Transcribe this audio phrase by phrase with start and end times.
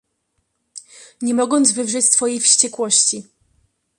[1.21, 3.23] "nie mogąc wywrzeć swojej wściekłości!"